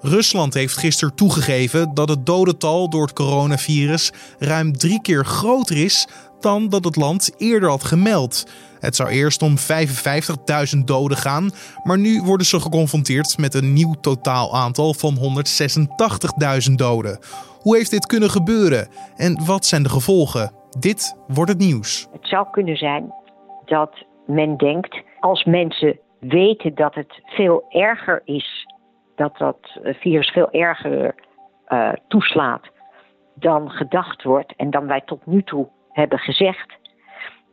[0.00, 6.08] Rusland heeft gisteren toegegeven dat het dodental door het coronavirus ruim drie keer groter is
[6.40, 8.52] dan dat het land eerder had gemeld.
[8.80, 9.54] Het zou eerst om
[10.76, 11.50] 55.000 doden gaan,
[11.84, 15.16] maar nu worden ze geconfronteerd met een nieuw totaal aantal van
[16.68, 17.18] 186.000 doden.
[17.60, 20.52] Hoe heeft dit kunnen gebeuren en wat zijn de gevolgen?
[20.78, 22.08] Dit wordt het nieuws.
[22.12, 23.12] Het zou kunnen zijn
[23.64, 28.66] dat men denkt, als mensen weten dat het veel erger is,
[29.20, 31.14] dat dat virus veel erger
[31.68, 32.70] uh, toeslaat
[33.34, 36.78] dan gedacht wordt en dan wij tot nu toe hebben gezegd,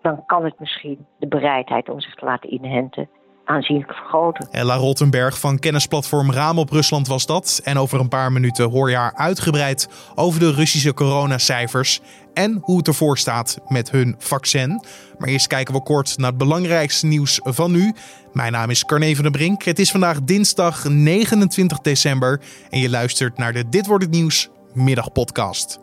[0.01, 3.09] dan kan het misschien de bereidheid om zich te laten inhenten
[3.47, 4.47] aanzienlijk vergroten.
[4.51, 7.61] Ella Rottenberg van kennisplatform Raam op Rusland was dat.
[7.63, 12.01] En over een paar minuten hoor je haar uitgebreid over de Russische coronacijfers
[12.33, 14.83] en hoe het ervoor staat met hun vaccin.
[15.17, 17.93] Maar eerst kijken we kort naar het belangrijkste nieuws van nu.
[18.33, 19.63] Mijn naam is Carne van der Brink.
[19.63, 24.49] Het is vandaag dinsdag 29 december en je luistert naar de Dit wordt het nieuws
[24.73, 25.79] middagpodcast.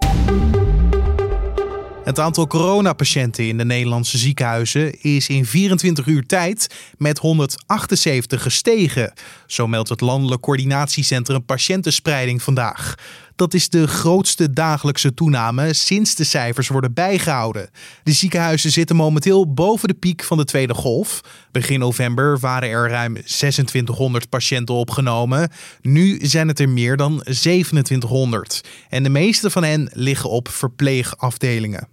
[2.04, 9.12] Het aantal coronapatiënten in de Nederlandse ziekenhuizen is in 24 uur tijd met 178 gestegen.
[9.46, 12.94] Zo meldt het Landelijk Coördinatiecentrum Patiëntenspreiding vandaag.
[13.36, 17.70] Dat is de grootste dagelijkse toename sinds de cijfers worden bijgehouden.
[18.02, 21.20] De ziekenhuizen zitten momenteel boven de piek van de tweede golf.
[21.52, 25.50] Begin november waren er ruim 2600 patiënten opgenomen.
[25.80, 28.60] Nu zijn het er meer dan 2700.
[28.88, 31.88] En de meeste van hen liggen op verpleegafdelingen.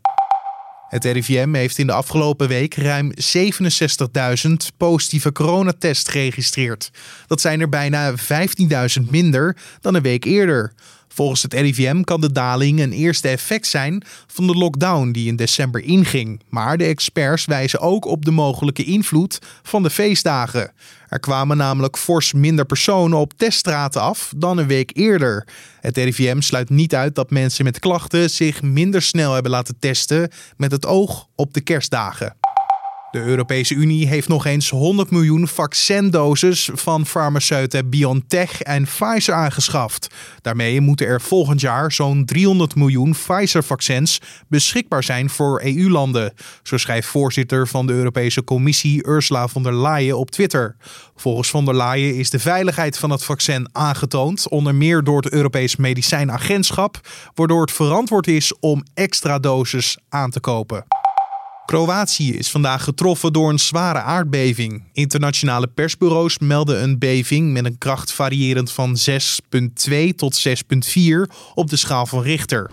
[0.91, 3.11] Het RIVM heeft in de afgelopen week ruim
[4.47, 6.91] 67.000 positieve coronatests geregistreerd.
[7.27, 10.73] Dat zijn er bijna 15.000 minder dan een week eerder.
[11.13, 15.35] Volgens het RIVM kan de daling een eerste effect zijn van de lockdown die in
[15.35, 16.41] december inging.
[16.49, 20.71] Maar de experts wijzen ook op de mogelijke invloed van de feestdagen.
[21.07, 25.47] Er kwamen namelijk fors minder personen op teststraten af dan een week eerder.
[25.79, 30.31] Het RIVM sluit niet uit dat mensen met klachten zich minder snel hebben laten testen
[30.57, 32.35] met het oog op de kerstdagen.
[33.11, 40.07] De Europese Unie heeft nog eens 100 miljoen vaccindoses van farmaceuten BioNTech en Pfizer aangeschaft.
[40.41, 46.33] Daarmee moeten er volgend jaar zo'n 300 miljoen Pfizer-vaccins beschikbaar zijn voor EU-landen.
[46.63, 50.75] Zo schrijft voorzitter van de Europese Commissie Ursula von der Leyen op Twitter.
[51.15, 55.31] Volgens von der Leyen is de veiligheid van het vaccin aangetoond, onder meer door het
[55.31, 56.99] Europees Medicijnagentschap,
[57.33, 61.00] waardoor het verantwoord is om extra doses aan te kopen.
[61.65, 64.83] Kroatië is vandaag getroffen door een zware aardbeving.
[64.93, 70.53] Internationale persbureaus melden een beving met een kracht variërend van 6,2 tot 6,4
[71.53, 72.69] op de schaal van Richter.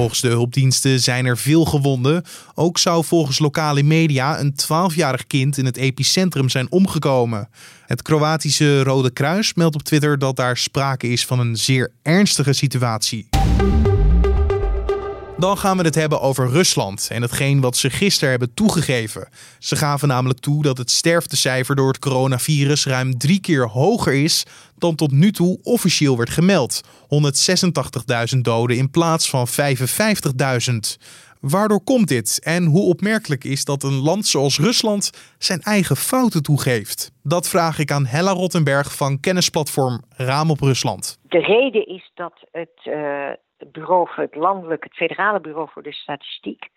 [0.00, 2.24] Volgens de hulpdiensten zijn er veel gewonden.
[2.54, 7.48] Ook zou volgens lokale media een 12-jarig kind in het epicentrum zijn omgekomen.
[7.86, 12.52] Het Kroatische Rode Kruis meldt op Twitter dat daar sprake is van een zeer ernstige
[12.52, 13.28] situatie.
[15.40, 19.28] Dan gaan we het hebben over Rusland en hetgeen wat ze gisteren hebben toegegeven.
[19.58, 24.46] Ze gaven namelijk toe dat het sterftecijfer door het coronavirus ruim drie keer hoger is
[24.78, 26.80] dan tot nu toe officieel werd gemeld.
[28.34, 30.74] 186.000 doden in plaats van 55.000.
[31.40, 36.42] Waardoor komt dit en hoe opmerkelijk is dat een land zoals Rusland zijn eigen fouten
[36.42, 37.12] toegeeft?
[37.22, 41.18] Dat vraag ik aan Hella Rottenberg van kennisplatform Raam op Rusland.
[41.22, 43.30] De reden is dat het uh,
[43.66, 46.68] bureau het landelijk, het federale bureau voor de statistiek,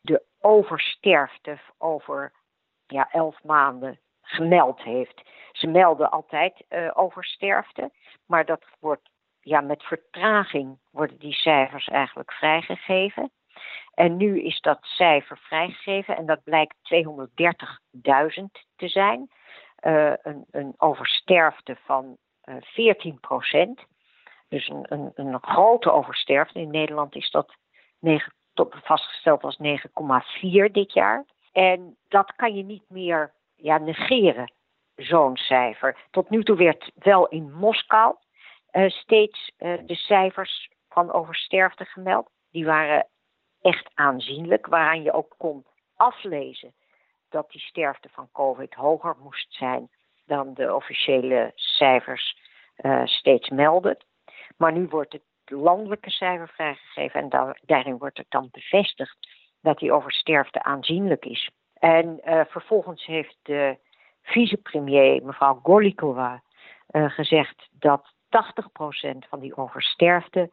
[0.00, 2.32] de oversterfte over
[2.86, 5.22] ja, elf maanden gemeld heeft.
[5.52, 7.90] Ze melden altijd uh, oversterfte,
[8.26, 9.10] maar dat wordt
[9.40, 13.30] ja, met vertraging worden die cijfers eigenlijk vrijgegeven.
[13.94, 18.44] En nu is dat cijfer vrijgegeven en dat blijkt 230.000
[18.76, 19.30] te zijn.
[19.86, 23.84] Uh, een, een, oversterfte van uh, 14 procent.
[24.52, 26.60] Dus een, een, een, grote oversterfte.
[26.60, 27.54] In Nederland is dat
[27.98, 31.24] 9, tot, vastgesteld als 9,4 dit jaar.
[31.52, 34.52] En dat kan je niet meer ja, negeren,
[34.94, 35.96] zo'n cijfer.
[36.10, 38.16] Tot nu toe werd wel in Moskou
[38.72, 42.30] uh, steeds uh, de cijfers van oversterfte gemeld.
[42.50, 43.06] Die waren
[43.60, 45.66] echt aanzienlijk, waaraan je ook kon
[45.96, 46.74] aflezen
[47.28, 49.90] dat die sterfte van COVID hoger moest zijn
[50.26, 52.38] dan de officiële cijfers
[52.76, 53.96] uh, steeds melden.
[54.62, 59.16] Maar nu wordt het landelijke cijfer vrijgegeven en daar, daarin wordt het dan bevestigd
[59.60, 61.50] dat die oversterfte aanzienlijk is.
[61.74, 63.78] En uh, vervolgens heeft de
[64.22, 66.42] vicepremier, mevrouw Golikova,
[66.90, 70.50] uh, gezegd dat 80% van die oversterfte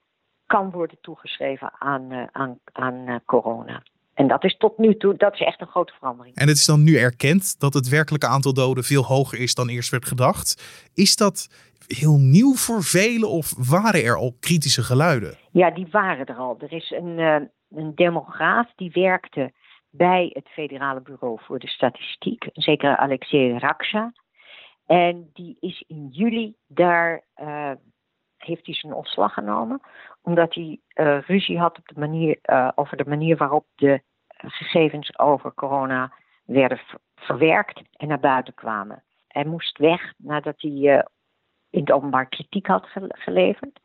[0.53, 3.83] kan worden toegeschreven aan, uh, aan, aan corona.
[4.15, 6.37] En dat is tot nu toe, dat is echt een grote verandering.
[6.37, 9.69] En het is dan nu erkend dat het werkelijke aantal doden veel hoger is dan
[9.69, 10.49] eerst werd gedacht.
[10.95, 11.49] Is dat
[11.87, 15.35] heel nieuw voor velen of waren er al kritische geluiden?
[15.53, 16.57] Ja, die waren er al.
[16.59, 17.37] Er is een, uh,
[17.71, 19.53] een demograaf die werkte
[19.91, 24.13] bij het Federale Bureau voor de Statistiek, zeker Alexei Raksha.
[24.87, 27.71] En die is in juli daar, uh,
[28.45, 29.81] heeft hij zijn ontslag genomen,
[30.23, 32.39] omdat hij uh, ruzie had op de manier,
[32.75, 36.13] over de manier waarop de gegevens over corona
[36.45, 36.81] werden
[37.15, 39.03] verwerkt en naar buiten kwamen.
[39.29, 41.05] Hij moest weg nadat hij
[41.71, 43.81] in het openbaar kritiek had geleverd.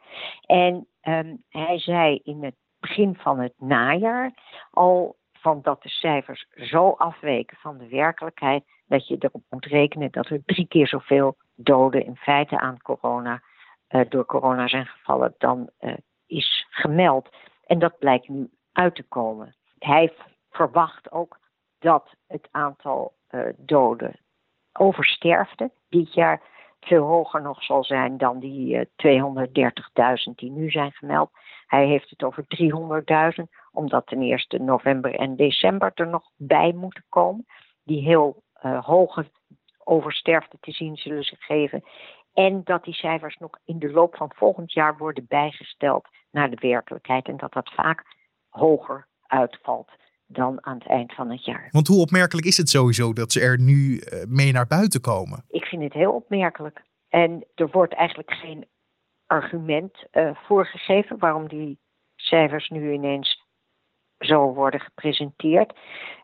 [0.45, 4.33] En um, hij zei in het begin van het najaar
[4.71, 10.11] al van dat de cijfers zo afweken van de werkelijkheid dat je erop moet rekenen
[10.11, 13.41] dat er drie keer zoveel doden in feite aan corona
[14.09, 15.93] door corona zijn gevallen dan uh,
[16.25, 17.29] is gemeld.
[17.65, 19.55] En dat blijkt nu uit te komen.
[19.79, 20.13] Hij
[20.49, 21.39] verwacht ook
[21.79, 24.19] dat het aantal uh, doden
[24.73, 26.41] oversterfte dit jaar
[26.79, 29.45] veel hoger nog zal zijn dan die uh,
[30.29, 31.29] 230.000 die nu zijn gemeld.
[31.67, 32.45] Hij heeft het over
[33.39, 37.45] 300.000, omdat ten eerste november en december er nog bij moeten komen,
[37.83, 38.43] die heel
[38.81, 39.25] hoge
[39.87, 41.83] oversterfte te zien zullen ze geven.
[42.45, 46.57] En dat die cijfers nog in de loop van volgend jaar worden bijgesteld naar de
[46.59, 48.03] werkelijkheid en dat dat vaak
[48.49, 49.91] hoger uitvalt
[50.27, 51.67] dan aan het eind van het jaar.
[51.71, 55.43] Want hoe opmerkelijk is het sowieso dat ze er nu eh, mee naar buiten komen?
[55.47, 56.83] Ik vind het heel opmerkelijk.
[57.09, 58.65] En er wordt eigenlijk geen
[59.25, 61.79] argument uh, voorgegeven waarom die
[62.15, 63.45] cijfers nu ineens
[64.19, 65.73] zo worden gepresenteerd.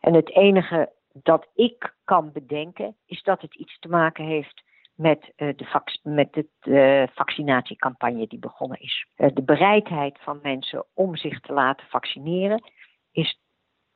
[0.00, 4.63] En het enige dat ik kan bedenken is dat het iets te maken heeft
[4.94, 9.06] met, uh, de, met de uh, vaccinatiecampagne die begonnen is.
[9.16, 12.62] de bereidheid van mensen om zich te laten vaccineren
[13.12, 13.38] is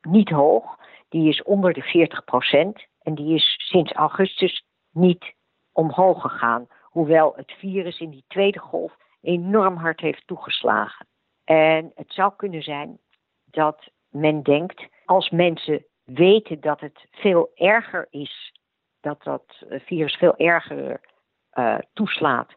[0.00, 0.76] niet hoog.
[1.08, 2.86] Die is onder de 40 procent.
[3.02, 5.34] En die is sinds augustus niet
[5.72, 6.66] omhoog gegaan.
[6.82, 11.06] Hoewel het virus in die tweede golf enorm hard heeft toegeslagen.
[11.44, 12.98] En het zou kunnen zijn
[13.44, 18.52] dat men denkt, als mensen weten dat het veel erger is,
[19.00, 21.00] dat dat virus veel erger
[21.54, 22.56] uh, toeslaat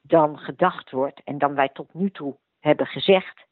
[0.00, 3.46] dan gedacht wordt en dan wij tot nu toe hebben gezegd,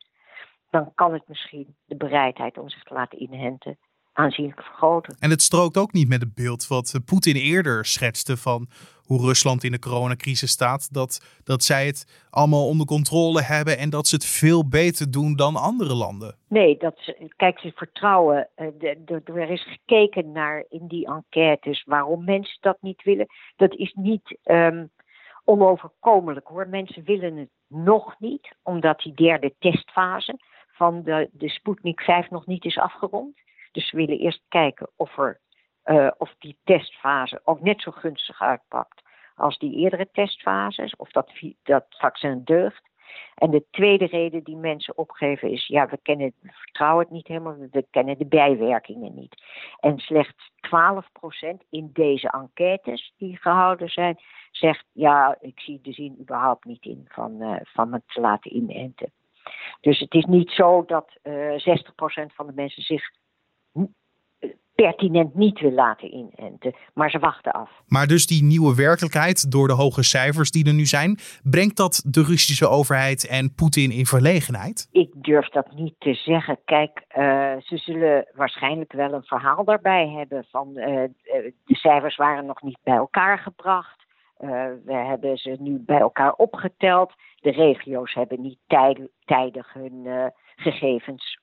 [0.71, 3.79] dan kan het misschien de bereidheid om zich te laten inhenten
[4.19, 5.17] aanzienlijk vergroten.
[5.21, 8.69] En het strookt ook niet met het beeld wat Poetin eerder schetste van
[9.05, 10.95] hoe Rusland in de coronacrisis staat.
[10.95, 15.37] Dat, dat zij het allemaal onder controle hebben en dat ze het veel beter doen
[15.37, 16.37] dan andere landen.
[16.49, 18.49] Nee, dat kijk, ze vertrouwen.
[18.55, 23.27] De, er is gekeken naar in die enquêtes waarom mensen dat niet willen.
[23.57, 24.91] Dat is niet um,
[25.45, 26.69] onoverkomelijk hoor.
[26.69, 30.39] Mensen willen het nog niet, omdat die derde testfase
[30.73, 33.37] van de, de Sputnik 5 nog niet is afgerond.
[33.73, 35.41] Dus we willen eerst kijken of, er,
[35.85, 39.03] uh, of die testfase ook net zo gunstig uitpakt
[39.39, 41.33] als die eerdere testfases, of dat,
[41.63, 42.87] dat vaccin deugt.
[43.35, 47.27] En de tweede reden die mensen opgeven is, ja, we, kennen, we vertrouwen het niet
[47.27, 49.43] helemaal, we kennen de bijwerkingen niet.
[49.81, 54.19] En slechts 12% in deze enquêtes die gehouden zijn,
[54.51, 58.57] zegt, ja, ik zie de zin überhaupt niet in van, uh, van het te laten
[58.57, 59.13] inenten.
[59.81, 63.11] Dus het is niet zo dat uh, eh, 60% van de mensen zich
[64.85, 67.71] pertinent niet wil laten inenten, maar ze wachten af.
[67.87, 72.05] Maar dus die nieuwe werkelijkheid, door de hoge cijfers die er nu zijn, brengt dat
[72.07, 74.89] de Russische overheid en Poetin in verlegenheid?
[74.93, 76.59] Ik durf dat niet te zeggen.
[76.65, 77.25] Kijk, uh,
[77.59, 80.85] ze zullen waarschijnlijk wel een verhaal daarbij hebben van uh,
[81.65, 84.07] de cijfers waren nog niet bij elkaar gebracht.
[84.41, 84.51] Uh,
[84.85, 87.13] we hebben ze nu bij elkaar opgeteld.
[87.41, 90.07] De regio's hebben niet tijd, tijdig hun
[90.57, 91.39] gegevens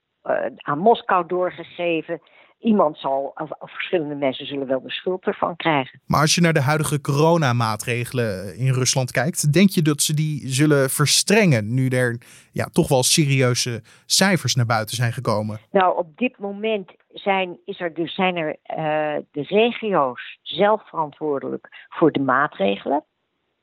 [0.55, 2.21] aan Moskou doorgegeven
[2.59, 6.01] iemand zal, of, verschillende mensen zullen wel de schuld ervan krijgen.
[6.05, 10.47] Maar als je naar de huidige coronamaatregelen in Rusland kijkt, denk je dat ze die
[10.47, 12.21] zullen verstrengen nu er
[12.51, 15.59] ja, toch wel serieuze cijfers naar buiten zijn gekomen?
[15.71, 21.85] Nou, op dit moment zijn, is er dus, zijn er uh, de regio's zelf verantwoordelijk
[21.89, 23.03] voor de maatregelen,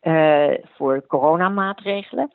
[0.02, 2.32] uh, voor coronamaatregelen.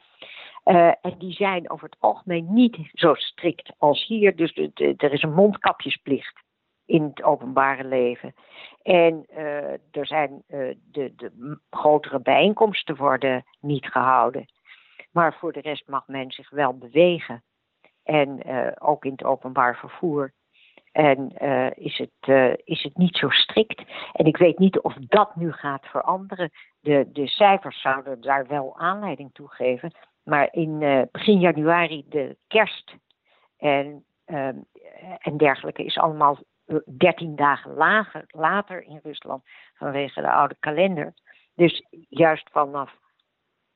[0.65, 4.35] Uh, en die zijn over het algemeen niet zo strikt als hier.
[4.35, 4.55] Dus
[4.97, 6.45] er is een mondkapjesplicht
[6.87, 8.33] in het openbare leven.
[8.81, 14.45] En uh, er zijn uh, de, de grotere bijeenkomsten worden niet gehouden.
[15.11, 17.43] Maar voor de rest mag men zich wel bewegen.
[18.03, 20.33] En uh, ook in het openbaar vervoer.
[20.91, 21.31] En
[21.75, 23.83] is, het, is het niet zo strikt.
[24.13, 26.51] En ik weet niet of dat nu gaat veranderen.
[26.79, 29.91] De, de cijfers zouden daar wel aanleiding toe geven.
[30.23, 30.79] Maar in
[31.11, 32.95] begin januari de kerst
[33.57, 34.05] en,
[35.19, 36.37] en dergelijke is allemaal
[36.97, 39.43] 13 dagen lager, later in Rusland
[39.73, 41.13] vanwege de oude kalender.
[41.55, 42.97] Dus juist vanaf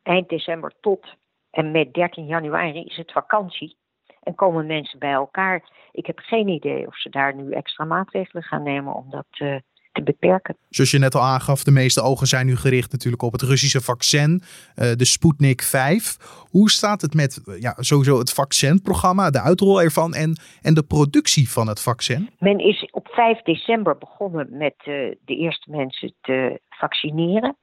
[0.03, 1.15] eind december tot
[1.49, 3.77] en met 13 januari is het vakantie.
[4.21, 5.69] En komen mensen bij elkaar.
[5.91, 9.55] Ik heb geen idee of ze daar nu extra maatregelen gaan nemen om dat uh,
[9.91, 10.57] te beperken.
[10.69, 13.81] Zoals je net al aangaf, de meeste ogen zijn nu gericht natuurlijk op het Russische
[13.81, 16.17] vaccin, uh, de Sputnik 5.
[16.49, 20.83] Hoe staat het met uh, ja, sowieso het vaccinprogramma, de uitrol ervan en, en de
[20.83, 22.29] productie van het vaccin?
[22.39, 27.57] Men is op 5 december begonnen met uh, de eerste mensen te vaccineren.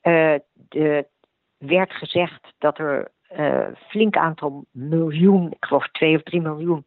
[0.00, 1.06] er
[1.58, 6.84] werd gezegd dat er een flink aantal miljoen, ik geloof 2 of 3 miljoen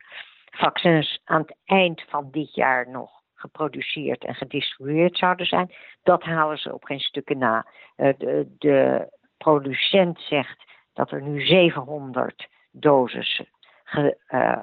[0.51, 5.71] vaccins aan het eind van dit jaar nog geproduceerd en gedistribueerd zouden zijn.
[6.03, 7.65] Dat halen ze op geen stukken na.
[7.97, 10.63] Uh, de, de, producent zegt
[10.93, 13.41] dat er nu 700 doses
[13.83, 14.61] ge, uh,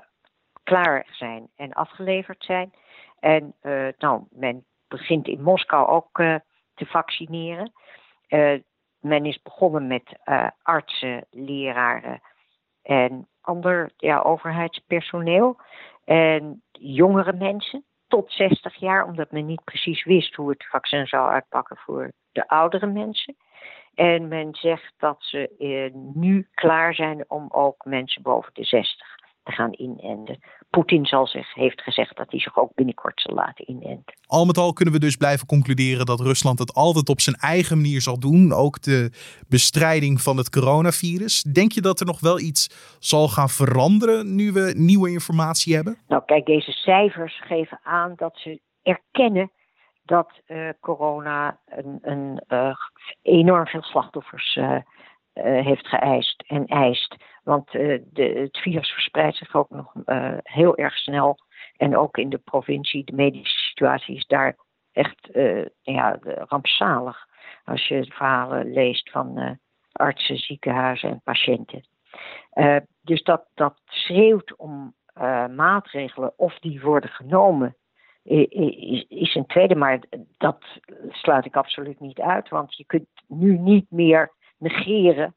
[0.62, 2.72] klaar zijn en afgeleverd zijn.
[3.20, 6.16] En uh, nou, men begint in Moskou ook
[6.74, 7.72] te vaccineren.
[9.00, 10.18] men is begonnen met
[10.62, 12.20] artsen, leraren
[12.82, 15.60] en ander ja, overheidspersoneel.
[16.04, 21.30] En jongere mensen tot 60 jaar, omdat men niet precies wist hoe het vaccin zou
[21.30, 23.36] uitpakken voor de oudere mensen.
[23.94, 29.22] En men zegt dat ze eh, nu klaar zijn om ook mensen boven de 60
[29.44, 30.38] te gaan inenten.
[30.70, 34.14] Poetin zal zich, heeft gezegd dat hij zich ook binnenkort zal laten inenten.
[34.26, 37.76] Al met al kunnen we dus blijven concluderen dat Rusland het altijd op zijn eigen
[37.76, 38.52] manier zal doen.
[38.52, 39.10] Ook de
[39.48, 41.42] bestrijding van het coronavirus.
[41.42, 45.98] Denk je dat er nog wel iets zal gaan veranderen nu we nieuwe informatie hebben?
[46.08, 49.50] Nou, kijk, deze cijfers geven aan dat ze erkennen
[50.04, 52.74] dat uh, corona een, een uh,
[53.22, 54.76] enorm veel slachtoffers uh,
[55.42, 57.16] heeft geëist en eist.
[57.44, 61.38] Want uh, de, het virus verspreidt zich ook nog uh, heel erg snel.
[61.76, 64.56] En ook in de provincie, de medische situatie is daar
[64.92, 65.28] echt
[65.82, 67.26] ja, rampzalig.
[67.64, 69.58] Als je verhalen leest van
[69.92, 71.84] artsen, ziekenhuizen en patiënten.
[73.02, 74.94] dus dat, dat schreeuwt om
[75.56, 77.76] maatregelen of die worden genomen.
[78.22, 80.00] Is, is een tweede, maar
[80.36, 80.64] dat
[81.10, 82.48] sluit ik absoluut niet uit.
[82.48, 85.34] Want je kunt nu niet meer negeren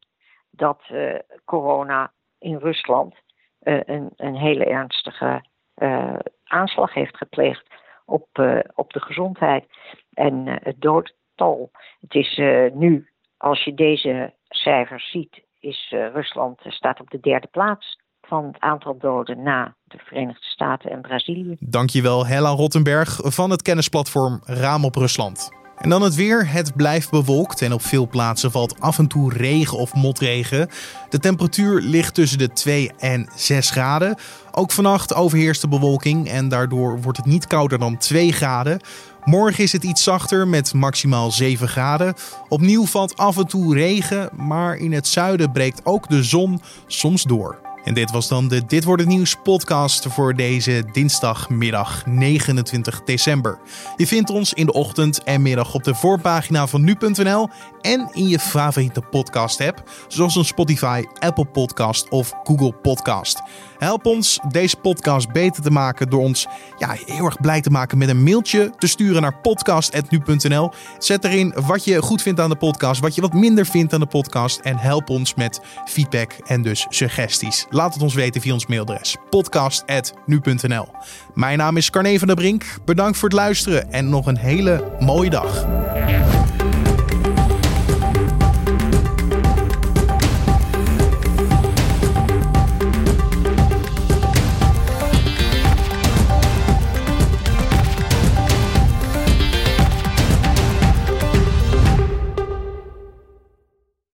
[0.50, 3.15] dat uh, corona in Rusland
[3.63, 5.45] uh, een, een, hele ernstige
[5.77, 7.67] uh, aanslag heeft gepleegd
[8.05, 8.27] op,
[8.75, 9.65] op de gezondheid
[10.13, 11.71] en het doodtal.
[12.00, 12.38] Het is
[12.74, 18.59] nu, als je deze cijfers ziet, is Rusland staat op de derde plaats van het
[18.59, 21.55] aantal doden na de Verenigde Staten en Brazilië.
[21.59, 25.57] Dankjewel, Hella Rottenberg van het kennisplatform Raam op Rusland.
[25.77, 26.51] En dan het weer.
[26.51, 30.69] Het blijft bewolkt en op veel plaatsen valt af en toe regen of motregen.
[31.10, 34.15] De temperatuur ligt tussen de 2 en 6 graden.
[34.51, 38.79] Ook vannacht overheerst de bewolking en daardoor wordt het niet kouder dan 2 graden.
[39.24, 42.13] Morgen is het iets zachter met maximaal 7 graden.
[42.50, 47.24] Opnieuw valt af en toe regen, maar in het zuiden breekt ook de zon soms
[47.24, 47.66] door.
[47.88, 53.60] En dit was dan de Dit wordt het nieuws podcast voor deze dinsdagmiddag 29 december.
[53.96, 57.50] Je vindt ons in de ochtend en middag op de voorpagina van nu.nl
[57.82, 63.41] en in je favoriete podcast app, zoals een Spotify, Apple Podcast of Google Podcast.
[63.77, 67.98] Help ons deze podcast beter te maken door ons ja, heel erg blij te maken
[67.98, 70.72] met een mailtje te sturen naar podcast.nu.nl.
[70.98, 74.00] Zet erin wat je goed vindt aan de podcast, wat je wat minder vindt aan
[74.00, 77.65] de podcast en help ons met feedback en dus suggesties.
[77.69, 80.88] Laat het ons weten via ons mailadres podcast.nu.nl.
[81.34, 82.65] Mijn naam is Carne van der Brink.
[82.86, 85.65] Bedankt voor het luisteren en nog een hele mooie dag.